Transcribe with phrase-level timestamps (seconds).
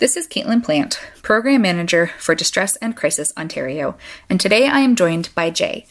[0.00, 3.98] This is Caitlin Plant, Program Manager for Distress and Crisis Ontario,
[4.30, 5.86] and today I am joined by Jay.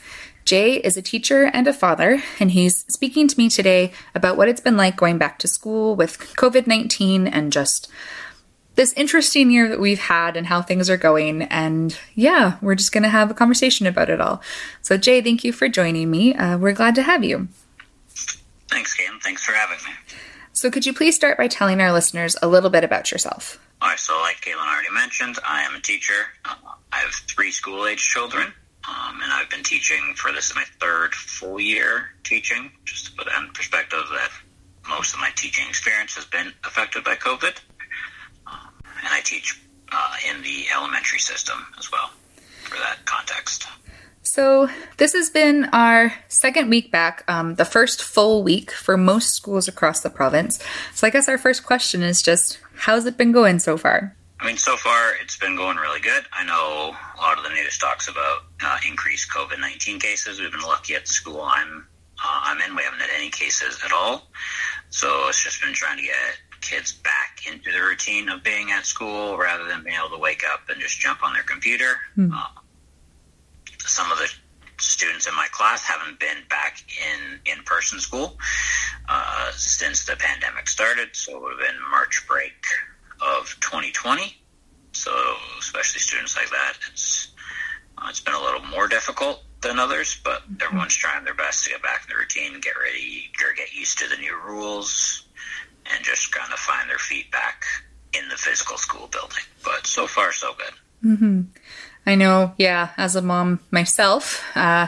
[0.45, 4.47] Jay is a teacher and a father, and he's speaking to me today about what
[4.49, 7.87] it's been like going back to school with COVID 19 and just
[8.73, 11.43] this interesting year that we've had and how things are going.
[11.43, 14.41] And yeah, we're just going to have a conversation about it all.
[14.81, 16.33] So, Jay, thank you for joining me.
[16.33, 17.47] Uh, we're glad to have you.
[18.69, 19.21] Thanks, Caitlin.
[19.21, 19.91] Thanks for having me.
[20.51, 23.59] So, could you please start by telling our listeners a little bit about yourself?
[23.81, 26.25] All right, so like Caitlin already mentioned, I am a teacher.
[26.43, 26.55] Uh,
[26.91, 28.51] I have three school age children,
[28.87, 33.11] um, and I've been teaching for this is my third full year teaching, just to
[33.13, 34.31] put that in perspective that
[34.89, 37.55] most of my teaching experience has been affected by COVID.
[38.47, 39.61] Um, and I teach
[39.93, 42.11] uh, in the elementary system as well
[42.63, 43.67] for that context.
[44.23, 49.33] So, this has been our second week back, um, the first full week for most
[49.33, 50.59] schools across the province.
[50.93, 54.15] So, I guess our first question is just how's it been going so far?
[54.39, 56.23] I mean, so far it's been going really good.
[56.31, 60.39] I know a lot of the news talks about uh, increased COVID 19 cases.
[60.39, 61.85] We've been lucky at the school I'm,
[62.23, 64.27] uh, I'm in, we haven't had any cases at all.
[64.89, 66.15] So, it's just been trying to get
[66.61, 70.43] kids back into the routine of being at school rather than being able to wake
[70.51, 71.97] up and just jump on their computer.
[72.15, 72.31] Hmm.
[72.33, 72.47] Uh,
[73.79, 74.31] some of the
[74.81, 78.37] students in my class haven't been back in in person school
[79.07, 81.09] uh, since the pandemic started.
[81.13, 82.65] So it would have been March break
[83.21, 84.35] of 2020.
[84.91, 85.11] So
[85.59, 87.29] especially students like that, it's
[87.97, 91.71] uh, it's been a little more difficult than others, but everyone's trying their best to
[91.71, 95.25] get back in the routine, get ready, or get used to the new rules,
[95.93, 97.65] and just kind of find their feet back
[98.13, 99.43] in the physical school building.
[99.63, 101.11] But so far, so good.
[101.11, 101.41] Mm-hmm.
[102.09, 104.87] I know, yeah, as a mom myself, uh,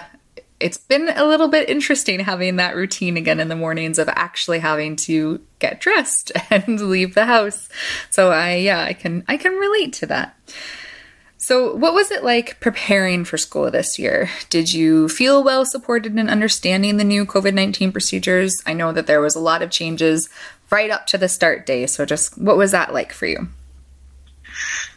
[0.59, 4.57] it's been a little bit interesting having that routine again in the mornings of actually
[4.57, 7.69] having to get dressed and leave the house.
[8.09, 10.35] So I yeah, I can I can relate to that.
[11.37, 14.27] So what was it like preparing for school this year?
[14.49, 18.63] Did you feel well supported in understanding the new COVID-19 procedures?
[18.65, 20.27] I know that there was a lot of changes
[20.71, 23.47] right up to the start day, so just what was that like for you?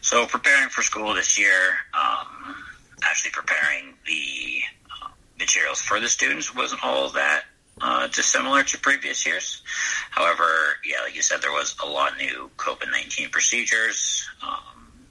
[0.05, 2.55] So preparing for school this year, um,
[3.03, 4.61] actually preparing the
[5.01, 5.07] uh,
[5.39, 7.45] materials for the students wasn't all that
[7.81, 9.63] uh, dissimilar to previous years.
[10.11, 14.29] However, yeah, like you said, there was a lot new COVID nineteen procedures.
[14.43, 15.07] Um,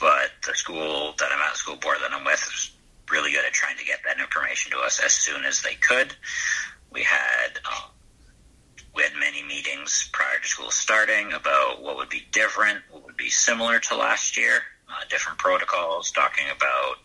[0.00, 2.70] but the school that I'm at, the school board that I'm with, is
[3.10, 6.16] really good at trying to get that information to us as soon as they could.
[6.90, 7.90] We had um,
[8.96, 13.16] we had many meetings prior to school starting about what would be different, what would
[13.16, 16.96] be similar to last year, uh, different protocols, talking about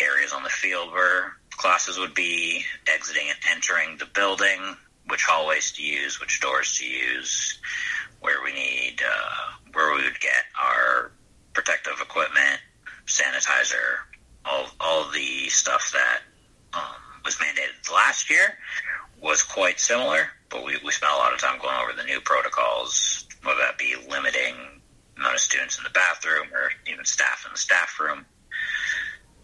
[0.00, 4.76] areas on the field where classes would be, exiting and entering the building,
[5.08, 7.58] which hallways to use, which doors to use,
[8.20, 11.10] where we need, uh, where we would get our
[11.54, 12.60] protective equipment,
[13.06, 13.98] sanitizer,
[14.44, 16.20] all, all the stuff that
[16.72, 16.94] um,
[17.24, 18.56] was mandated last year
[19.20, 22.20] was quite similar, but we, we spent a lot of time going over the new
[22.20, 24.54] protocols, whether that be limiting
[25.16, 28.24] amount of students in the bathroom or even staff in the staff room.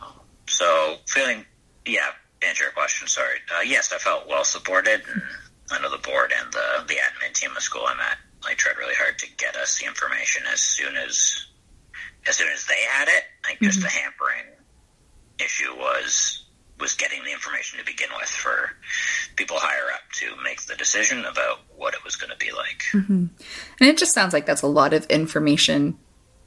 [0.01, 0.13] Um,
[0.47, 1.45] so feeling,
[1.87, 2.11] yeah,
[2.41, 3.39] to answer your question, sorry.
[3.55, 5.03] Uh, yes, I felt well supported.
[5.09, 5.23] And
[5.71, 8.77] I know the board and the, the admin team of school I'm at like tried
[8.77, 11.47] really hard to get us the information as soon as
[12.27, 13.25] as soon as they had it.
[13.45, 13.67] I think mm-hmm.
[13.67, 14.47] just the hampering
[15.39, 16.42] issue was
[16.83, 18.73] was getting the information to begin with for
[19.37, 22.83] people higher up to make the decision about what it was going to be like.
[22.93, 23.27] Mm-hmm.
[23.81, 25.97] And it just sounds like that's a lot of information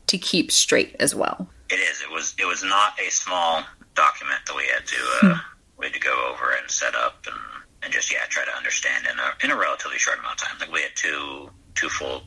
[0.08, 1.48] to keep straight as well.
[1.70, 2.02] It is.
[2.02, 2.36] It was.
[2.38, 3.64] It was not a small
[3.96, 5.40] document that we had to uh, hmm.
[5.80, 7.36] we had to go over and set up and,
[7.82, 10.58] and just yeah try to understand in a in a relatively short amount of time.
[10.60, 12.22] Like we had two two full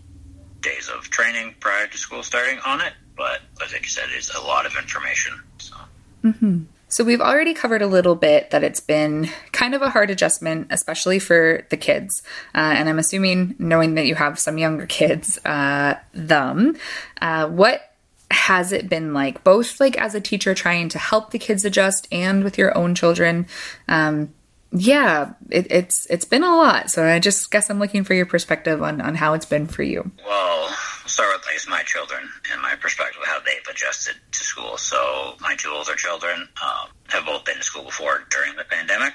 [0.60, 4.40] days of training prior to school starting on it, but like you said, it's a
[4.40, 5.40] lot of information.
[5.58, 5.76] So.
[6.24, 6.62] Mm-hmm.
[6.88, 10.68] So, we've already covered a little bit that it's been kind of a hard adjustment,
[10.70, 12.22] especially for the kids.
[12.54, 16.76] Uh, and I'm assuming, knowing that you have some younger kids, uh, them,
[17.20, 17.92] uh, what
[18.30, 22.08] has it been like, both like as a teacher trying to help the kids adjust
[22.12, 23.46] and with your own children?
[23.88, 24.32] Um,
[24.70, 26.90] yeah, it, it's it's been a lot.
[26.90, 29.82] So I just guess I'm looking for your perspective on, on how it's been for
[29.82, 30.10] you.
[30.26, 30.76] Well,
[31.08, 34.76] start with least my children and my perspective of how they've adjusted to school.
[34.76, 39.14] So my two older children um, have both been to school before during the pandemic,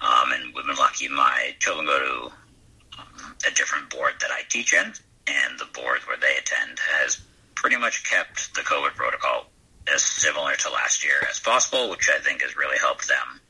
[0.00, 1.08] um, and we've been lucky.
[1.08, 4.92] My children go to um, a different board that I teach in,
[5.26, 7.20] and the board where they attend has
[7.54, 9.46] pretty much kept the COVID protocol
[9.92, 13.40] as similar to last year as possible, which I think has really helped them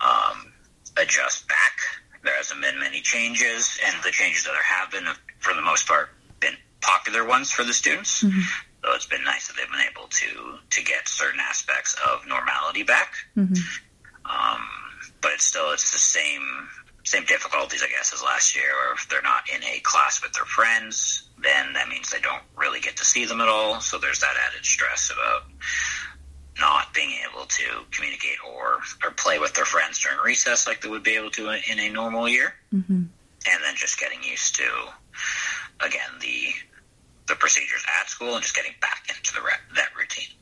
[0.00, 0.52] um,
[0.96, 1.78] adjust back.
[2.22, 5.06] There hasn't been many changes, and the changes that there have been,
[5.38, 6.10] for the most part,
[6.80, 8.22] popular ones for the students.
[8.22, 8.40] Mm-hmm.
[8.82, 12.84] So it's been nice that they've been able to to get certain aspects of normality
[12.84, 13.14] back.
[13.36, 13.54] Mm-hmm.
[14.24, 14.60] Um,
[15.20, 16.68] but it's still it's the same
[17.04, 18.70] same difficulties, I guess, as last year.
[18.70, 22.42] Or if they're not in a class with their friends, then that means they don't
[22.56, 23.80] really get to see them at all.
[23.80, 25.44] So there's that added stress about
[26.58, 30.88] not being able to communicate or or play with their friends during recess like they
[30.88, 32.54] would be able to in a normal year.
[32.74, 33.02] Mm-hmm.
[33.48, 34.64] And then just getting used to
[35.80, 36.52] again the
[37.26, 39.40] the procedures at school and just getting back into the
[39.74, 40.34] that routine.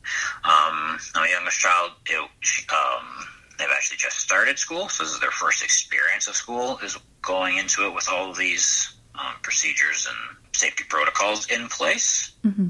[0.45, 3.27] Um, my youngest child, it, um,
[3.59, 6.79] they've actually just started school, so this is their first experience of school.
[6.83, 12.33] Is going into it with all of these um, procedures and safety protocols in place.
[12.45, 12.69] Mm-hmm.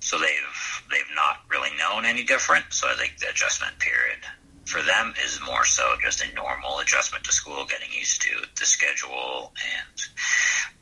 [0.00, 2.64] So they've they've not really known any different.
[2.70, 4.20] So I think the adjustment period
[4.64, 8.66] for them is more so just a normal adjustment to school, getting used to the
[8.66, 10.00] schedule and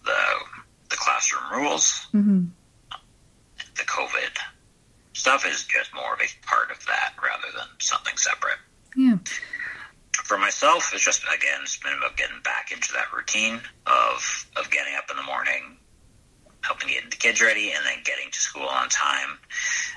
[0.05, 0.66] the the
[1.07, 2.09] classroom rules.
[2.13, 2.45] Mm-hmm.
[3.77, 4.37] The COVID
[5.13, 8.59] stuff is just more of a part of that rather than something separate.
[8.97, 9.19] Yeah.
[10.25, 14.71] For myself, it's just again, it's been about getting back into that routine of of
[14.71, 15.79] getting up in the morning,
[16.63, 19.39] helping get the kids ready, and then getting to school on time.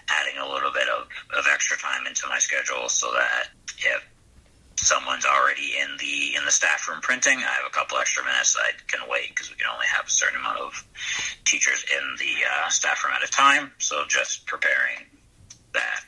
[0.09, 1.07] Adding a little bit of,
[1.37, 4.03] of extra time into my schedule so that if
[4.81, 7.37] someone's already in the in the staff room printing.
[7.39, 10.09] I have a couple extra minutes I can wait because we can only have a
[10.09, 10.85] certain amount of
[11.45, 13.71] teachers in the uh, staff room at a time.
[13.79, 15.05] So just preparing
[15.73, 16.01] that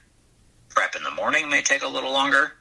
[0.70, 2.54] prep in the morning may take a little longer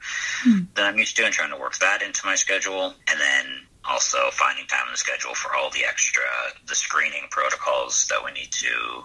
[0.45, 0.67] mm.
[0.75, 3.45] than I'm used to, and trying to work that into my schedule, and then
[3.85, 6.23] also finding time in the schedule for all the extra
[6.67, 9.03] the screening protocols that we need to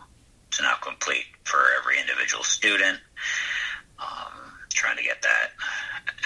[0.51, 2.99] to now complete for every individual student.
[3.99, 5.53] Um, trying to get that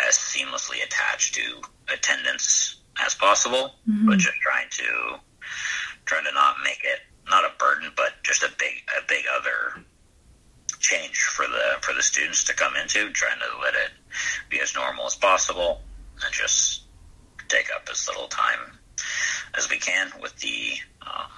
[0.07, 1.63] as seamlessly attached to
[1.93, 4.09] attendance as possible, mm-hmm.
[4.09, 5.19] but just trying to
[6.07, 9.85] trying to not make it not a burden, but just a big a big other
[10.79, 13.91] change for the for the students to come into, trying to let it
[14.49, 15.81] be as normal as possible
[16.25, 16.83] and just
[17.49, 18.79] take up as little time
[19.57, 21.31] as we can with the um,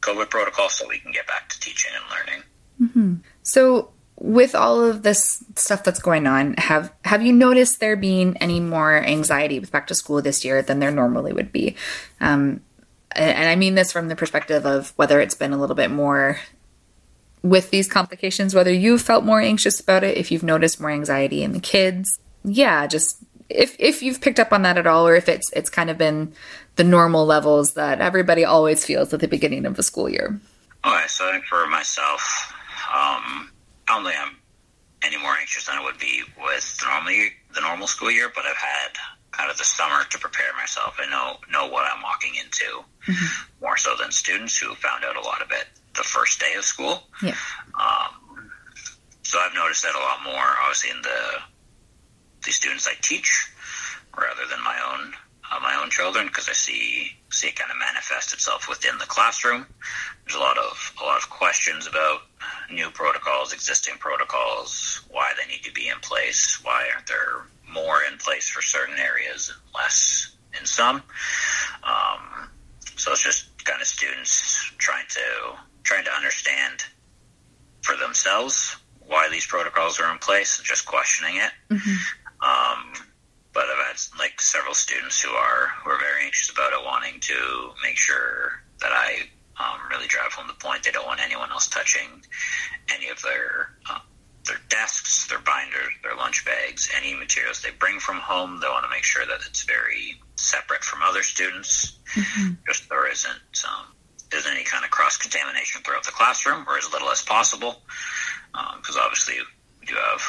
[0.00, 2.42] COVID protocol so we can get back to teaching and learning.
[2.80, 3.14] Mm-hmm.
[3.42, 8.36] So with all of this stuff that's going on, have have you noticed there being
[8.38, 11.76] any more anxiety with back to school this year than there normally would be?
[12.20, 12.60] Um,
[13.12, 16.38] and, I mean this from the perspective of whether it's been a little bit more
[17.42, 21.42] with these complications, whether you felt more anxious about it, if you've noticed more anxiety
[21.42, 22.18] in the kids.
[22.44, 23.18] Yeah, just
[23.48, 25.98] if if you've picked up on that at all, or if it's it's kind of
[25.98, 26.32] been
[26.76, 30.40] the normal levels that everybody always feels at the beginning of the school year.
[30.82, 32.52] All right, so I think for myself,
[32.94, 33.50] um,
[34.02, 34.36] Think I'm
[35.04, 37.12] any more anxious than I would be with the normal
[37.54, 38.96] the normal school year, but I've had
[39.30, 40.98] kind of the summer to prepare myself.
[40.98, 43.64] I know know what I'm walking into mm-hmm.
[43.64, 46.64] more so than students who found out a lot of it the first day of
[46.64, 47.02] school.
[47.22, 47.36] Yeah.
[47.78, 48.50] Um,
[49.22, 51.20] so I've noticed that a lot more, obviously, in the
[52.44, 53.48] the students I teach
[54.16, 55.12] rather than my own
[55.50, 59.06] uh, my own children because I see see it kind of manifest itself within the
[59.06, 59.66] classroom.
[60.24, 62.22] There's a lot of a lot of questions about
[62.70, 68.00] new protocols, existing protocols, why they need to be in place, why aren't there more
[68.10, 71.02] in place for certain areas and less in some.
[71.82, 72.48] Um,
[72.96, 76.84] so it's just kind of students trying to trying to understand
[77.82, 81.52] for themselves why these protocols are in place and just questioning it.
[82.23, 82.23] Had
[84.18, 88.62] like several students who are who are very anxious about it, wanting to make sure
[88.80, 90.82] that I um, really drive home the point.
[90.82, 92.24] They don't want anyone else touching
[92.92, 94.00] any of their uh,
[94.46, 98.60] their desks, their binders, their lunch bags, any materials they bring from home.
[98.60, 101.98] They want to make sure that it's very separate from other students,
[102.66, 103.86] just there isn't um,
[104.36, 107.76] isn't any kind of cross contamination throughout the classroom, or as little as possible,
[108.76, 109.36] because obviously
[109.80, 110.22] we do have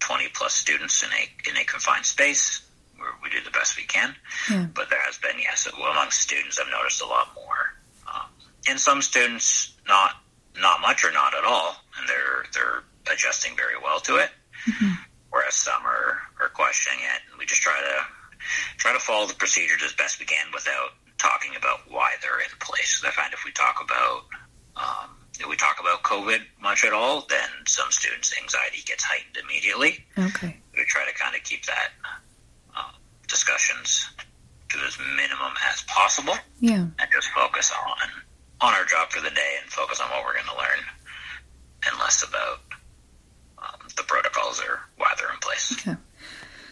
[0.00, 2.62] 20 plus students in a in a confined space.
[3.22, 4.14] We do the best we can,
[4.74, 7.74] but there has been yes among students I've noticed a lot more.
[8.12, 8.28] Um,
[8.68, 10.16] and some students not
[10.60, 12.82] not much or not at all, and they're they're
[13.12, 14.30] adjusting very well to it.
[15.30, 18.04] Whereas some are, are questioning it, and we just try to
[18.76, 22.52] try to follow the procedures as best we can without talking about why they're in
[22.60, 23.02] place.
[23.06, 24.24] I find if we talk about
[24.76, 29.38] um, if we talk about COVID much at all, then some students' anxiety gets heightened
[29.42, 30.04] immediately.
[30.18, 30.60] Okay.
[30.76, 31.90] We try to kind of keep that
[33.32, 34.08] discussions
[34.68, 36.86] to as minimum as possible Yeah.
[36.98, 38.08] and just focus on
[38.60, 40.78] on our job for the day and focus on what we're going to learn
[41.90, 42.60] and less about
[43.58, 45.72] um, the protocols or why they're in place.
[45.72, 45.96] Okay.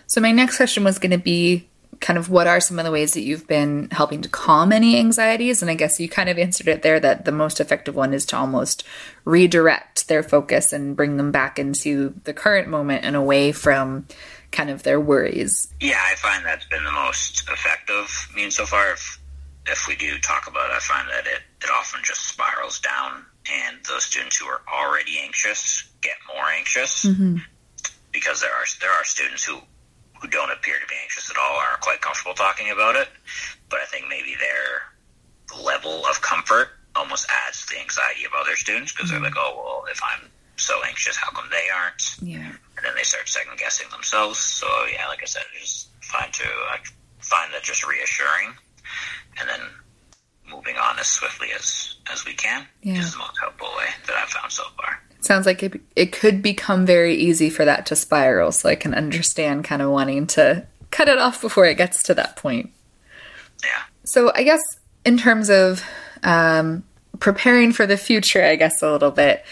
[0.06, 1.66] So my next question was going to be
[2.00, 4.98] kind of what are some of the ways that you've been helping to calm any
[4.98, 8.14] anxieties and I guess you kind of answered it there that the most effective one
[8.14, 8.84] is to almost
[9.24, 14.06] redirect their focus and bring them back into the current moment and away from
[14.50, 15.72] kind of their worries.
[15.80, 18.92] Yeah, I find that's been the most effective means so far.
[18.92, 19.20] If
[19.66, 23.24] if we do talk about it, I find that it, it often just spirals down,
[23.50, 27.36] and those students who are already anxious get more anxious mm-hmm.
[28.12, 29.58] because there are there are students who
[30.20, 33.08] who don't appear to be anxious at all, aren't quite comfortable talking about it.
[33.68, 38.56] But I think maybe their level of comfort almost adds to the anxiety of other
[38.56, 39.26] students because they're mm-hmm.
[39.26, 42.16] like, oh well, if I'm so anxious, how come they aren't?
[42.20, 42.52] Yeah.
[42.80, 44.38] And then they start second guessing themselves.
[44.38, 46.78] So yeah, like I said, just find to I
[47.20, 48.54] find that just reassuring,
[49.38, 49.60] and then
[50.48, 52.98] moving on as swiftly as as we can Yeah.
[52.98, 55.00] is the most helpful way that I've found so far.
[55.20, 58.52] Sounds like it, it could become very easy for that to spiral.
[58.52, 62.14] So I can understand kind of wanting to cut it off before it gets to
[62.14, 62.70] that point.
[63.62, 64.62] Yeah, So I guess
[65.04, 65.84] in terms of
[66.22, 66.82] um,
[67.20, 69.44] preparing for the future, I guess a little bit,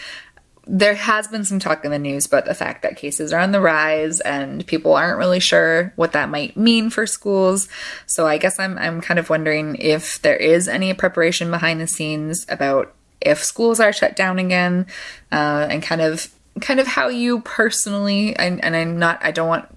[0.71, 3.51] there has been some talk in the news about the fact that cases are on
[3.51, 7.67] the rise and people aren't really sure what that might mean for schools.
[8.05, 11.87] So I guess I'm I'm kind of wondering if there is any preparation behind the
[11.87, 14.85] scenes about if schools are shut down again,
[15.31, 19.47] uh, and kind of kind of how you personally and, and I'm not I don't
[19.47, 19.67] want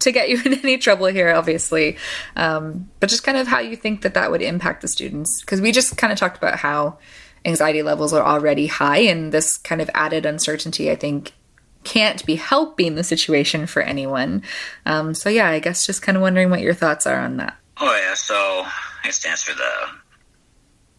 [0.00, 1.96] to get you in any trouble here, obviously.
[2.34, 5.42] Um, but just kind of how you think that that would impact the students.
[5.42, 6.98] Because we just kind of talked about how
[7.44, 11.32] anxiety levels are already high, and this kind of added uncertainty, I think,
[11.84, 14.42] can't be helping the situation for anyone.
[14.84, 17.56] Um, so, yeah, I guess just kind of wondering what your thoughts are on that.
[17.78, 19.72] Oh yeah, so I guess for the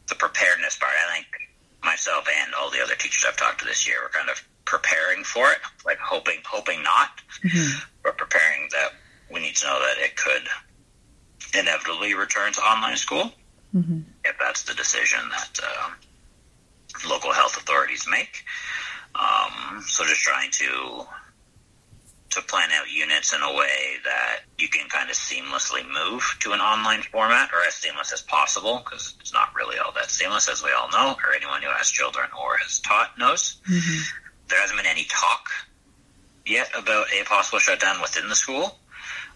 [0.09, 1.27] the preparedness part, I think
[1.83, 5.23] myself and all the other teachers I've talked to this year were kind of preparing
[5.23, 7.21] for it, like hoping hoping not,
[8.03, 8.93] but preparing that
[9.31, 10.43] we need to know that it could
[11.57, 13.31] inevitably return to online school
[14.25, 15.89] if that's the decision that uh,
[17.07, 18.43] local health authorities make.
[19.15, 21.05] Um, so just trying to
[22.31, 26.53] to plan out units in a way that you can kind of seamlessly move to
[26.53, 30.47] an online format or as seamless as possible because it's not really all that seamless
[30.47, 33.57] as we all know or anyone who has children or has taught knows.
[34.47, 35.49] There hasn't been any talk
[36.45, 38.79] yet about a possible shutdown within the school.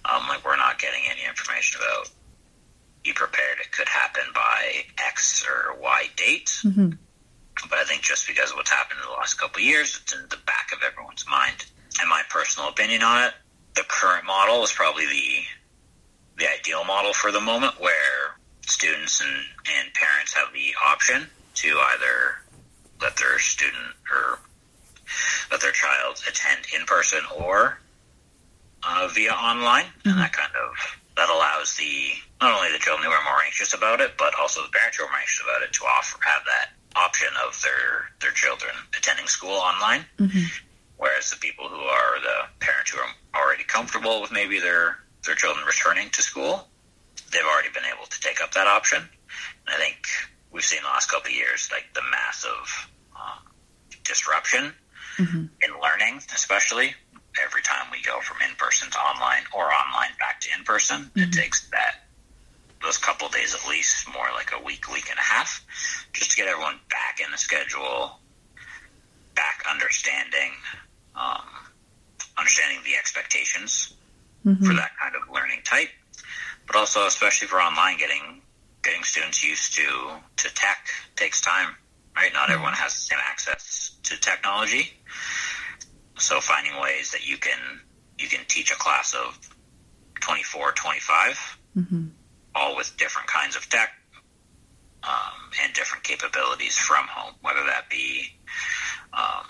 [0.06, 2.10] Um, like we're not getting any information about
[3.04, 6.50] be prepared it could happen by X or Y date.
[7.70, 10.14] But I think just because of what's happened in the last couple of years, it's
[10.14, 11.66] in the back of everyone's mind.
[12.00, 13.34] And my personal opinion on it,
[13.76, 15.44] the current model is probably the
[16.38, 18.36] the ideal model for the moment, where
[18.68, 19.46] students and,
[19.78, 22.42] and parents have the option to either
[23.02, 24.40] let their student or
[25.50, 27.80] let their child attend in person or
[28.84, 30.76] uh, via online, and that kind of
[31.16, 34.62] that allows the not only the children who are more anxious about it, but also
[34.62, 38.10] the parents who are more anxious about it to offer have that option of their
[38.22, 40.06] their children attending school online.
[40.18, 40.46] Mm-hmm.
[40.98, 45.36] Whereas the people who are the parents who are already comfortable with maybe their their
[45.36, 46.68] children returning to school,
[47.32, 49.00] they've already been able to take up that option.
[49.00, 50.08] And I think
[50.52, 53.44] we've seen the last couple of years like the massive um,
[54.04, 54.74] disruption
[55.18, 55.46] mm-hmm.
[55.62, 56.94] in learning, especially
[57.44, 61.12] every time we go from in person to online or online back to in person.
[61.16, 61.32] It mm-hmm.
[61.32, 61.95] takes that
[62.86, 65.65] those couple days at least, more like a week, week and a half,
[66.13, 68.20] just to get everyone back in the schedule,
[69.36, 70.51] back understanding,
[71.15, 71.44] um,
[72.38, 73.94] understanding the expectations
[74.44, 74.75] for mm-hmm.
[74.75, 75.89] that kind of learning type,
[76.68, 78.42] but also especially for online, getting
[78.84, 81.75] getting students used to to tech takes time.
[82.15, 82.54] Right, not mm-hmm.
[82.54, 84.94] everyone has the same access to technology,
[86.18, 87.58] so finding ways that you can
[88.20, 89.38] you can teach a class of
[90.22, 92.06] 24, 25, mm-hmm.
[92.56, 93.90] All with different kinds of tech
[95.04, 98.28] um, and different capabilities from home, whether that be
[99.14, 99.46] um,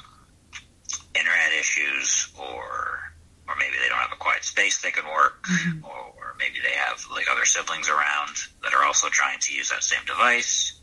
[1.13, 2.99] internet issues or
[3.47, 5.45] or maybe they don't have a quiet space they can work,
[5.83, 9.69] or, or maybe they have like other siblings around that are also trying to use
[9.69, 10.79] that same device.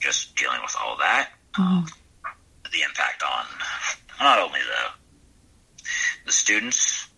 [0.00, 1.86] Just dealing with all that, um,
[2.72, 3.46] the impact on
[4.20, 4.98] not only the
[6.26, 7.08] the students'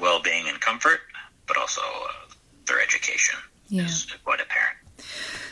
[0.00, 1.00] well-being and comfort,
[1.46, 2.23] but also uh,
[2.66, 3.84] their education Yeah.
[3.84, 4.76] is quite apparent.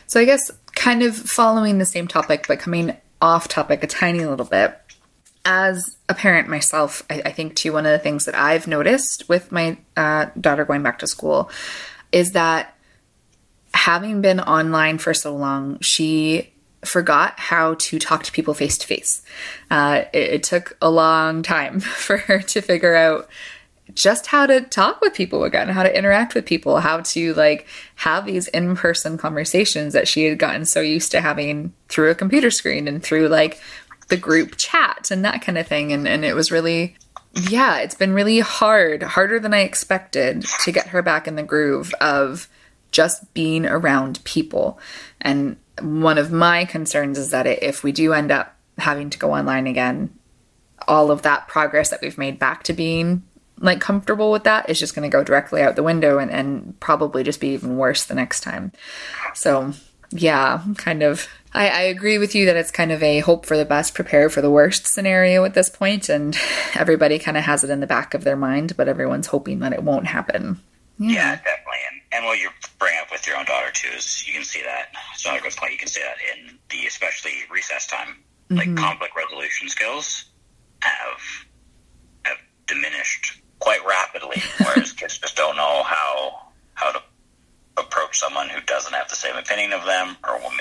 [0.07, 4.25] So I guess kind of following the same topic, but coming off topic a tiny
[4.25, 4.79] little bit.
[5.45, 9.29] As a parent myself, I, I think too one of the things that I've noticed
[9.29, 11.51] with my uh, daughter going back to school
[12.13, 12.77] is that
[13.75, 16.53] having been online for so long, she
[16.85, 19.23] forgot how to talk to people face to face.
[19.71, 23.29] Uh, it took a long time for her to figure out
[23.95, 27.67] just how to talk with people again, how to interact with people, how to like
[27.97, 32.15] have these in person conversations that she had gotten so used to having through a
[32.15, 33.61] computer screen and through like
[34.09, 35.93] the group chat and that kind of thing.
[35.93, 36.97] And, and it was really,
[37.49, 41.43] yeah, it's been really hard, harder than I expected to get her back in the
[41.43, 42.49] groove of
[42.93, 44.79] just being around people.
[45.21, 49.35] And one of my concerns is that if we do end up having to go
[49.35, 50.17] online again,
[50.89, 53.23] all of that progress that we've made back to being
[53.63, 56.79] like comfortable with that is just going to go directly out the window and, and
[56.81, 58.73] probably just be even worse the next time.
[59.35, 59.73] So,
[60.11, 61.29] yeah, kind of.
[61.55, 64.31] I, I agree with you that it's kind of a hope for the best, prepare
[64.31, 66.37] for the worst scenario at this point, and
[66.75, 69.73] everybody kind of has it in the back of their mind, but everyone's hoping that
[69.73, 70.61] it won't happen.
[70.99, 71.79] Yeah, definitely.
[71.91, 74.63] And, and what you bring up with your own daughter too is you can see
[74.63, 74.89] that.
[75.15, 75.73] It's another good point.
[75.73, 78.17] You can see that in the especially recess time,
[78.51, 78.77] like mm-hmm.
[78.77, 80.25] conflict resolution skills
[80.81, 81.21] have
[82.25, 83.22] have diminished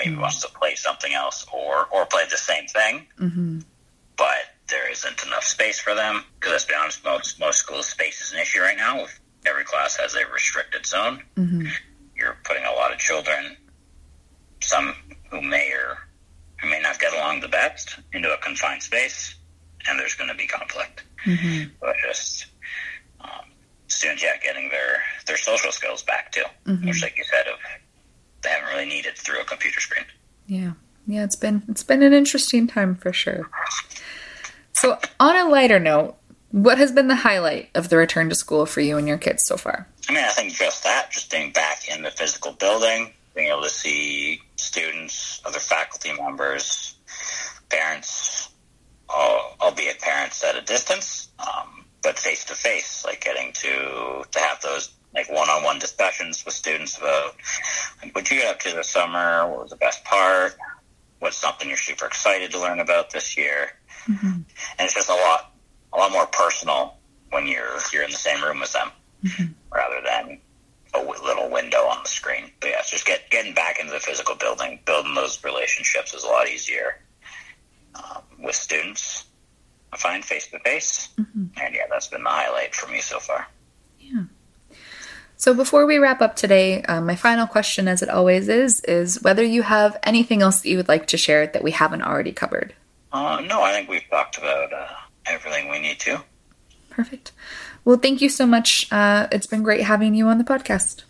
[0.04, 3.06] maybe wants to play something else, or or play the same thing.
[3.18, 3.58] Mm-hmm.
[4.16, 8.20] But there isn't enough space for them because let's be honest, most most schools space
[8.22, 9.04] is an issue right now.
[9.04, 11.22] If every class has a restricted zone,
[12.16, 13.56] you're putting a lot of children,
[14.60, 14.94] some
[15.30, 15.98] who may or
[16.60, 19.34] who may not get along the best, into a confined space,
[19.88, 21.02] and there's going to be conflict.
[21.80, 22.46] But just
[23.20, 23.46] um,
[23.88, 26.44] students, yeah, getting their their social skills back too,
[26.86, 27.58] which, like you said, of
[28.42, 30.04] they haven't really needed through a computer screen.
[30.46, 30.72] Yeah.
[31.06, 33.50] Yeah, it's been it's been an interesting time for sure.
[34.72, 36.16] So, on a lighter note,
[36.52, 39.44] what has been the highlight of the return to school for you and your kids
[39.46, 39.88] so far?
[40.08, 43.62] I mean, I think just that, just being back in the physical building, being able
[43.62, 46.94] to see students, other faculty members,
[47.68, 48.50] parents,
[49.10, 54.38] al- albeit parents at a distance, um, but face to face, like getting to to
[54.38, 57.36] have those like one-on-one discussions with students about
[58.02, 60.56] like, what you get up to this summer, what was the best part,
[61.18, 63.70] what's something you're super excited to learn about this year,
[64.06, 64.26] mm-hmm.
[64.26, 64.46] and
[64.80, 65.52] it's just a lot
[65.92, 66.96] a lot more personal
[67.30, 68.90] when you're you're in the same room with them
[69.24, 69.52] mm-hmm.
[69.72, 70.40] rather than
[70.94, 72.50] a w- little window on the screen.
[72.60, 76.24] But yeah, it's just get getting back into the physical building, building those relationships is
[76.24, 77.00] a lot easier
[77.94, 79.26] um, with students.
[79.92, 81.10] I find face to face,
[81.62, 83.46] and yeah, that's been the highlight for me so far.
[85.42, 89.20] So, before we wrap up today, um, my final question, as it always is, is
[89.22, 92.30] whether you have anything else that you would like to share that we haven't already
[92.30, 92.74] covered.
[93.10, 94.86] Uh, no, I think we've talked about uh,
[95.26, 96.22] everything we need to.
[96.90, 97.32] Perfect.
[97.84, 98.86] Well, thank you so much.
[98.92, 101.02] Uh, it's been great having you on the podcast.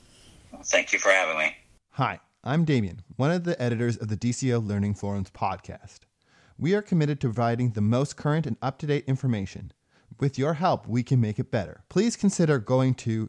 [0.64, 1.54] Thank you for having me.
[1.90, 5.98] Hi, I'm Damien, one of the editors of the DCO Learning Forums podcast.
[6.58, 9.72] We are committed to providing the most current and up to date information.
[10.18, 11.82] With your help, we can make it better.
[11.90, 13.28] Please consider going to